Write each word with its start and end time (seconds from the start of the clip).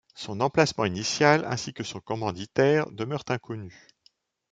Son 0.15 0.39
emplacement 0.39 0.85
initial, 0.85 1.45
ainsi 1.45 1.73
que 1.73 1.83
son 1.83 1.99
commanditaire, 1.99 2.89
demeurent 2.89 3.25
inconnus. 3.29 3.87